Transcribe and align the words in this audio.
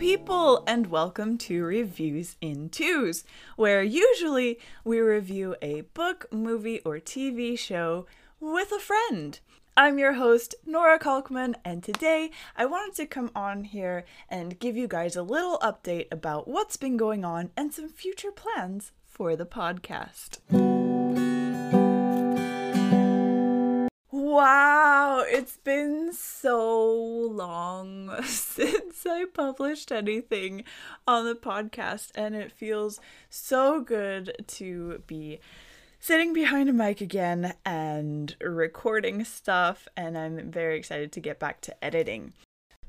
people, 0.00 0.64
and 0.66 0.86
welcome 0.86 1.36
to 1.36 1.62
Reviews 1.62 2.36
in 2.40 2.70
Twos, 2.70 3.22
where 3.56 3.82
usually 3.82 4.58
we 4.82 4.98
review 4.98 5.56
a 5.60 5.82
book, 5.82 6.24
movie, 6.32 6.80
or 6.86 6.96
TV 6.96 7.58
show 7.58 8.06
with 8.40 8.72
a 8.72 8.78
friend. 8.78 9.38
I'm 9.76 9.98
your 9.98 10.14
host, 10.14 10.54
Nora 10.64 10.98
Kalkman, 10.98 11.54
and 11.66 11.82
today 11.82 12.30
I 12.56 12.64
wanted 12.64 12.96
to 12.96 13.04
come 13.04 13.30
on 13.34 13.64
here 13.64 14.06
and 14.30 14.58
give 14.58 14.74
you 14.74 14.88
guys 14.88 15.16
a 15.16 15.22
little 15.22 15.58
update 15.58 16.06
about 16.10 16.48
what's 16.48 16.78
been 16.78 16.96
going 16.96 17.22
on 17.22 17.50
and 17.54 17.70
some 17.70 17.90
future 17.90 18.32
plans 18.32 18.92
for 19.06 19.36
the 19.36 19.44
podcast. 19.44 20.38
Wow, 24.10 25.24
it's 25.26 25.58
been 25.58 26.14
so 26.14 26.69
long 27.40 28.22
since 28.24 29.06
I 29.06 29.24
published 29.24 29.90
anything 29.90 30.64
on 31.06 31.24
the 31.24 31.34
podcast, 31.34 32.10
and 32.14 32.34
it 32.34 32.52
feels 32.52 33.00
so 33.30 33.80
good 33.80 34.44
to 34.46 35.02
be 35.06 35.40
sitting 35.98 36.34
behind 36.34 36.68
a 36.68 36.72
mic 36.74 37.00
again 37.00 37.54
and 37.64 38.36
recording 38.42 39.24
stuff, 39.24 39.88
and 39.96 40.18
I'm 40.18 40.50
very 40.50 40.76
excited 40.78 41.12
to 41.12 41.20
get 41.20 41.38
back 41.38 41.62
to 41.62 41.84
editing. 41.84 42.34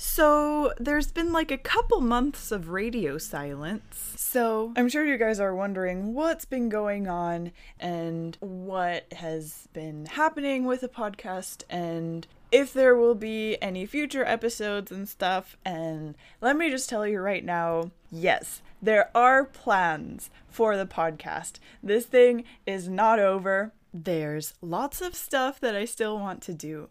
So, 0.00 0.72
there's 0.78 1.10
been 1.12 1.32
like 1.32 1.50
a 1.50 1.58
couple 1.58 2.00
months 2.00 2.52
of 2.52 2.70
radio 2.70 3.18
silence. 3.18 4.14
So, 4.16 4.72
I'm 4.76 4.88
sure 4.88 5.04
you 5.04 5.18
guys 5.18 5.40
are 5.40 5.54
wondering 5.54 6.14
what's 6.14 6.44
been 6.46 6.70
going 6.70 7.06
on 7.06 7.50
and 7.80 8.38
what 8.40 9.12
has 9.12 9.68
been 9.72 10.06
happening 10.06 10.64
with 10.64 10.82
the 10.82 10.88
podcast 10.88 11.64
and 11.68 12.26
if 12.50 12.72
there 12.72 12.96
will 12.96 13.14
be 13.14 13.56
any 13.60 13.86
future 13.86 14.24
episodes 14.24 14.90
and 14.90 15.08
stuff. 15.08 15.56
And 15.64 16.16
let 16.40 16.56
me 16.56 16.70
just 16.70 16.88
tell 16.88 17.06
you 17.06 17.20
right 17.20 17.44
now 17.44 17.90
yes, 18.10 18.62
there 18.80 19.10
are 19.14 19.44
plans 19.44 20.30
for 20.48 20.76
the 20.76 20.86
podcast. 20.86 21.58
This 21.82 22.06
thing 22.06 22.44
is 22.66 22.88
not 22.88 23.18
over. 23.18 23.72
There's 23.92 24.54
lots 24.60 25.00
of 25.00 25.14
stuff 25.14 25.60
that 25.60 25.74
I 25.74 25.84
still 25.84 26.18
want 26.18 26.42
to 26.42 26.54
do. 26.54 26.88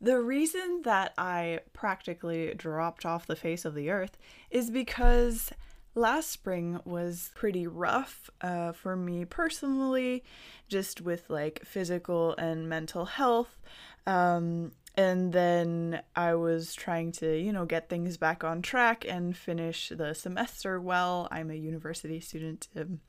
The 0.00 0.18
reason 0.18 0.80
that 0.84 1.12
I 1.18 1.60
practically 1.74 2.54
dropped 2.54 3.04
off 3.04 3.26
the 3.26 3.36
face 3.36 3.66
of 3.66 3.74
the 3.74 3.90
earth 3.90 4.16
is 4.50 4.70
because 4.70 5.50
last 5.94 6.30
spring 6.30 6.80
was 6.84 7.30
pretty 7.34 7.66
rough 7.66 8.30
uh, 8.40 8.72
for 8.72 8.96
me 8.96 9.24
personally, 9.24 10.24
just 10.68 11.00
with 11.00 11.28
like 11.28 11.64
physical 11.64 12.34
and 12.36 12.68
mental 12.68 13.04
health. 13.04 13.60
Um, 14.06 14.72
and 14.96 15.32
then 15.32 16.02
I 16.16 16.34
was 16.34 16.74
trying 16.74 17.12
to, 17.12 17.38
you 17.38 17.52
know, 17.52 17.64
get 17.64 17.88
things 17.88 18.16
back 18.16 18.42
on 18.42 18.60
track 18.60 19.04
and 19.08 19.36
finish 19.36 19.92
the 19.94 20.14
semester 20.14 20.80
well. 20.80 21.28
I'm 21.30 21.50
a 21.50 21.54
university 21.54 22.20
student, 22.20 22.68
um, 22.76 23.00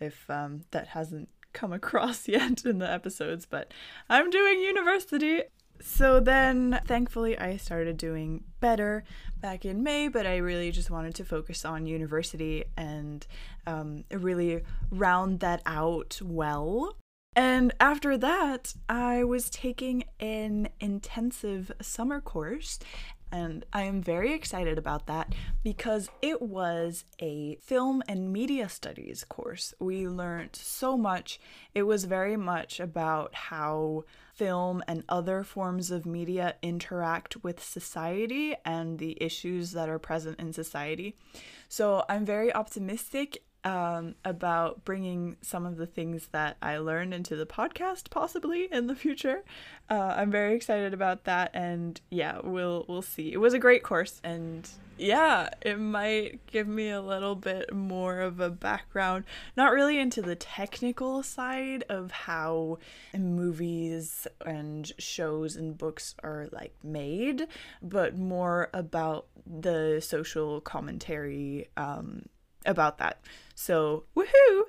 if 0.00 0.28
um, 0.28 0.62
that 0.72 0.88
hasn't 0.88 1.28
come 1.52 1.72
across 1.72 2.28
yet 2.28 2.64
in 2.64 2.78
the 2.78 2.90
episodes, 2.90 3.46
but 3.46 3.72
I'm 4.08 4.30
doing 4.30 4.60
university 4.60 5.42
so 5.80 6.20
then, 6.20 6.80
thankfully, 6.86 7.38
I 7.38 7.56
started 7.56 7.96
doing 7.96 8.44
better 8.60 9.04
back 9.40 9.64
in 9.64 9.82
May, 9.82 10.08
but 10.08 10.26
I 10.26 10.36
really 10.36 10.70
just 10.70 10.90
wanted 10.90 11.14
to 11.16 11.24
focus 11.24 11.64
on 11.64 11.86
university 11.86 12.64
and 12.76 13.26
um, 13.66 14.04
really 14.10 14.62
round 14.90 15.40
that 15.40 15.62
out 15.66 16.20
well. 16.22 16.96
And 17.36 17.72
after 17.78 18.18
that, 18.18 18.74
I 18.88 19.24
was 19.24 19.50
taking 19.50 20.04
an 20.18 20.68
intensive 20.80 21.70
summer 21.80 22.20
course 22.20 22.78
and 23.32 23.64
I 23.72 23.82
am 23.82 24.02
very 24.02 24.32
excited 24.32 24.78
about 24.78 25.06
that 25.06 25.34
because 25.62 26.10
it 26.22 26.42
was 26.42 27.04
a 27.20 27.56
film 27.56 28.02
and 28.08 28.32
media 28.32 28.68
studies 28.68 29.24
course. 29.24 29.74
We 29.78 30.08
learned 30.08 30.56
so 30.56 30.96
much. 30.96 31.40
It 31.74 31.82
was 31.82 32.04
very 32.04 32.36
much 32.36 32.80
about 32.80 33.34
how 33.34 34.04
film 34.34 34.82
and 34.88 35.04
other 35.08 35.44
forms 35.44 35.90
of 35.90 36.06
media 36.06 36.56
interact 36.62 37.42
with 37.44 37.62
society 37.62 38.56
and 38.64 38.98
the 38.98 39.22
issues 39.22 39.72
that 39.72 39.88
are 39.88 39.98
present 39.98 40.40
in 40.40 40.52
society. 40.52 41.16
So 41.68 42.04
I'm 42.08 42.24
very 42.24 42.52
optimistic 42.54 43.42
um, 43.64 44.14
about 44.24 44.84
bringing 44.84 45.36
some 45.42 45.66
of 45.66 45.76
the 45.76 45.86
things 45.86 46.28
that 46.32 46.56
I 46.62 46.78
learned 46.78 47.12
into 47.12 47.36
the 47.36 47.46
podcast, 47.46 48.10
possibly 48.10 48.68
in 48.70 48.86
the 48.86 48.94
future. 48.94 49.44
Uh, 49.88 50.14
I'm 50.16 50.30
very 50.30 50.54
excited 50.54 50.94
about 50.94 51.24
that, 51.24 51.50
and 51.52 52.00
yeah, 52.10 52.38
we'll 52.42 52.84
we'll 52.88 53.02
see. 53.02 53.32
It 53.32 53.38
was 53.38 53.54
a 53.54 53.58
great 53.58 53.82
course, 53.82 54.20
and 54.24 54.68
yeah, 54.96 55.48
it 55.62 55.78
might 55.78 56.46
give 56.46 56.68
me 56.68 56.90
a 56.90 57.00
little 57.00 57.34
bit 57.34 57.72
more 57.72 58.20
of 58.20 58.38
a 58.38 58.50
background, 58.50 59.24
not 59.56 59.72
really 59.72 59.98
into 59.98 60.20
the 60.20 60.36
technical 60.36 61.22
side 61.22 61.84
of 61.88 62.10
how 62.10 62.78
movies 63.16 64.26
and 64.44 64.92
shows 64.98 65.56
and 65.56 65.76
books 65.76 66.14
are 66.22 66.48
like 66.52 66.74
made, 66.84 67.46
but 67.82 68.16
more 68.16 68.68
about 68.74 69.26
the 69.46 70.00
social 70.00 70.60
commentary 70.60 71.68
um, 71.76 72.26
about 72.64 72.98
that. 72.98 73.20
So, 73.54 74.04
woohoo! 74.16 74.62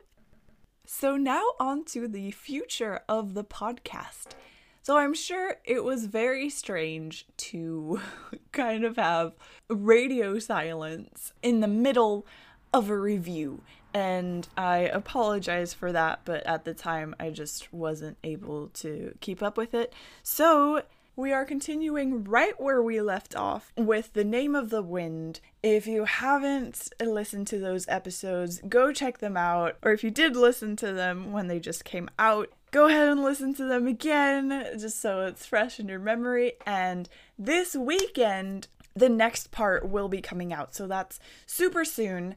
So, 0.86 1.16
now 1.16 1.44
on 1.60 1.86
to 1.86 2.08
the 2.08 2.32
future 2.32 3.02
of 3.08 3.34
the 3.34 3.44
podcast. 3.44 4.34
So, 4.82 4.98
I'm 4.98 5.14
sure 5.14 5.58
it 5.64 5.84
was 5.84 6.06
very 6.06 6.50
strange 6.50 7.26
to 7.38 8.02
kind 8.52 8.84
of 8.84 8.98
have 8.98 9.34
radio 9.70 10.40
silence 10.40 11.34
in 11.42 11.60
the 11.60 11.68
middle 11.68 12.26
of 12.74 12.90
a 12.90 12.98
review. 12.98 13.62
And 13.94 14.48
I 14.56 14.80
apologize 14.80 15.74
for 15.74 15.92
that, 15.92 16.22
but 16.24 16.46
at 16.46 16.64
the 16.64 16.74
time 16.74 17.14
I 17.20 17.30
just 17.30 17.74
wasn't 17.74 18.18
able 18.24 18.70
to 18.76 19.16
keep 19.20 19.44
up 19.44 19.58
with 19.58 19.74
it. 19.74 19.94
So, 20.24 20.84
we 21.22 21.32
are 21.32 21.46
continuing 21.46 22.24
right 22.24 22.60
where 22.60 22.82
we 22.82 23.00
left 23.00 23.36
off 23.36 23.72
with 23.78 24.14
The 24.14 24.24
Name 24.24 24.56
of 24.56 24.72
the 24.72 24.82
Wind. 24.82 25.40
If 25.62 25.86
you 25.86 26.06
haven't 26.06 26.90
listened 27.00 27.46
to 27.48 27.60
those 27.60 27.88
episodes, 27.88 28.60
go 28.68 28.92
check 28.92 29.20
them 29.20 29.38
out. 29.38 29.78
Or 29.84 29.92
if 29.92 30.04
you 30.04 30.10
did 30.10 30.36
listen 30.36 30.76
to 30.78 30.92
them 30.92 31.32
when 31.32 31.46
they 31.46 31.60
just 31.60 31.86
came 31.86 32.10
out, 32.18 32.50
go 32.72 32.88
ahead 32.88 33.08
and 33.08 33.24
listen 33.24 33.54
to 33.54 33.66
them 33.66 33.86
again 33.86 34.66
just 34.80 35.00
so 35.00 35.22
it's 35.22 35.46
fresh 35.46 35.80
in 35.80 35.88
your 35.88 36.00
memory. 36.00 36.54
And 36.66 37.08
this 37.38 37.76
weekend, 37.76 38.68
the 38.96 39.10
next 39.10 39.52
part 39.52 39.88
will 39.88 40.10
be 40.10 40.22
coming 40.22 40.52
out. 40.52 40.74
So 40.74 40.88
that's 40.88 41.20
super 41.46 41.86
soon. 41.86 42.36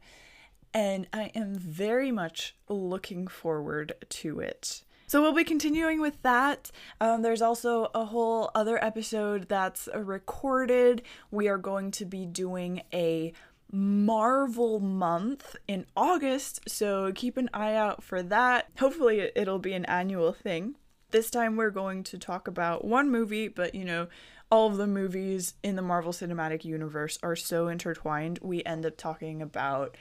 And 0.75 1.06
I 1.11 1.31
am 1.34 1.55
very 1.55 2.12
much 2.12 2.55
looking 2.69 3.28
forward 3.28 3.94
to 4.11 4.41
it. 4.41 4.83
So 5.15 5.23
we'll 5.23 5.33
be 5.33 5.45
continuing 5.45 6.01
with 6.01 6.21
that. 6.23 6.73
Um, 7.01 7.23
there's 7.23 7.41
also 7.41 7.89
a 7.95 8.05
whole 8.05 8.51
other 8.53 8.85
episode 8.85 9.49
that's 9.49 9.89
recorded. 9.95 11.03
We 11.31 11.47
are 11.47 11.57
going 11.57 11.93
to 11.93 12.05
be 12.05 12.27
doing 12.27 12.83
a 12.93 13.33
Marvel 13.71 14.81
month 14.81 15.55
in 15.69 15.87
August, 15.97 16.69
so 16.69 17.13
keep 17.15 17.37
an 17.37 17.49
eye 17.55 17.77
out 17.77 18.03
for 18.03 18.25
that. 18.25 18.71
Hopefully, 18.81 19.31
it'll 19.37 19.61
be 19.61 19.75
an 19.75 19.85
annual 19.85 20.33
thing. 20.33 20.75
This 21.13 21.31
time, 21.31 21.55
we're 21.55 21.71
going 21.71 22.03
to 22.03 22.19
talk 22.19 22.49
about 22.49 22.85
one 22.85 23.09
movie, 23.09 23.47
but 23.47 23.73
you 23.73 23.85
know, 23.85 24.09
all 24.51 24.67
of 24.67 24.79
the 24.79 24.89
movies 24.89 25.55
in 25.63 25.77
the 25.77 25.83
Marvel 25.83 26.13
Cinematic 26.13 26.65
Universe 26.65 27.21
are 27.23 27.37
so 27.37 27.69
intertwined, 27.69 28.41
we 28.43 28.65
end 28.65 28.85
up 28.85 28.97
talking 28.97 29.41
about 29.41 29.97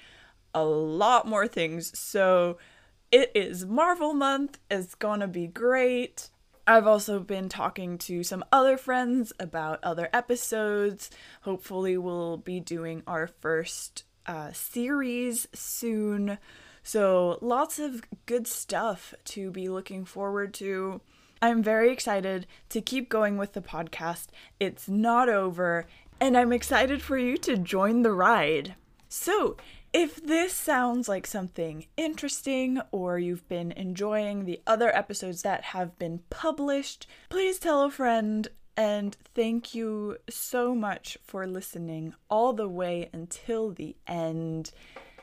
a 0.55 0.63
lot 0.63 1.27
more 1.27 1.47
things. 1.47 1.95
So, 1.97 2.57
it 3.13 3.31
is 3.35 3.63
Marvel 3.63 4.15
month. 4.15 4.57
It's 4.71 4.95
gonna 4.95 5.27
be 5.27 5.45
great. 5.45 6.31
I've 6.65 6.87
also 6.87 7.19
been 7.19 7.47
talking 7.47 7.99
to 7.99 8.23
some 8.23 8.43
other 8.51 8.75
friends 8.75 9.31
about 9.39 9.83
other 9.83 10.09
episodes. 10.11 11.11
Hopefully, 11.41 11.95
we'll 11.95 12.37
be 12.37 12.59
doing 12.59 13.03
our 13.05 13.27
first 13.27 14.05
uh, 14.25 14.51
series 14.51 15.47
soon. 15.53 16.39
So, 16.81 17.37
lots 17.39 17.77
of 17.77 18.01
good 18.25 18.47
stuff 18.47 19.13
to 19.25 19.51
be 19.51 19.69
looking 19.69 20.05
forward 20.05 20.51
to. 20.55 20.99
I'm 21.39 21.61
very 21.61 21.91
excited 21.91 22.47
to 22.69 22.81
keep 22.81 23.09
going 23.09 23.37
with 23.37 23.53
the 23.53 23.61
podcast. 23.61 24.29
It's 24.59 24.89
not 24.89 25.29
over, 25.29 25.85
and 26.19 26.35
I'm 26.35 26.51
excited 26.51 27.03
for 27.03 27.19
you 27.19 27.37
to 27.37 27.57
join 27.57 28.01
the 28.01 28.11
ride. 28.11 28.73
So, 29.07 29.57
if 29.93 30.25
this 30.25 30.53
sounds 30.53 31.07
like 31.07 31.27
something 31.27 31.85
interesting 31.95 32.81
or 32.91 33.19
you've 33.19 33.47
been 33.47 33.71
enjoying 33.73 34.45
the 34.45 34.59
other 34.65 34.93
episodes 34.95 35.43
that 35.43 35.65
have 35.65 35.97
been 35.99 36.21
published, 36.31 37.05
please 37.29 37.59
tell 37.59 37.83
a 37.83 37.91
friend 37.91 38.47
and 38.75 39.15
thank 39.35 39.75
you 39.75 40.17
so 40.27 40.73
much 40.73 41.17
for 41.23 41.45
listening 41.45 42.15
all 42.27 42.53
the 42.53 42.67
way 42.67 43.09
until 43.13 43.69
the 43.69 43.95
end. 44.07 44.71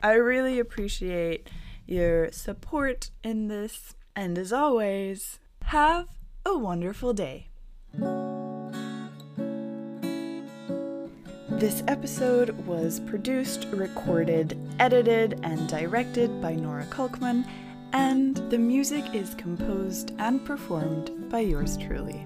I 0.03 0.13
really 0.13 0.61
appreciate 0.61 1.51
your 1.85 2.31
support 2.31 3.11
in 3.25 3.49
this, 3.49 3.95
and 4.15 4.39
as 4.39 4.53
always, 4.53 5.41
have 5.65 6.07
a 6.47 6.57
wonderful 6.57 7.13
day. 7.13 7.49
This 11.61 11.83
episode 11.89 12.57
was 12.67 13.01
produced, 13.01 13.67
recorded, 13.71 14.59
edited, 14.79 15.41
and 15.43 15.69
directed 15.69 16.41
by 16.41 16.55
Nora 16.55 16.87
Kalkman, 16.87 17.47
and 17.93 18.35
the 18.51 18.57
music 18.57 19.05
is 19.15 19.35
composed 19.35 20.15
and 20.19 20.43
performed 20.43 21.29
by 21.29 21.41
yours 21.41 21.77
truly. 21.77 22.25